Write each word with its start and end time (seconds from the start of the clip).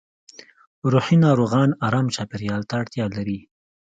روحي 0.91 1.15
ناروغان 1.25 1.69
ارام 1.87 2.07
چاپېریال 2.15 2.61
ته 2.69 2.73
اړتیا 2.81 3.05
لري 3.17 3.39